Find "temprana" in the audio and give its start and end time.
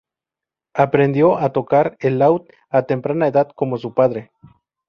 2.87-3.27